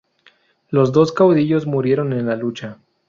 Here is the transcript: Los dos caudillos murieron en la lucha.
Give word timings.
Los 0.69 0.93
dos 0.93 1.11
caudillos 1.11 1.67
murieron 1.67 2.11
en 2.13 2.25
la 2.25 2.35
lucha. 2.35 2.79